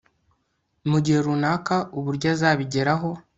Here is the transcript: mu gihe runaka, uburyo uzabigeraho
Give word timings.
mu 0.89 0.97
gihe 1.03 1.19
runaka, 1.25 1.75
uburyo 1.97 2.27
uzabigeraho 2.35 3.09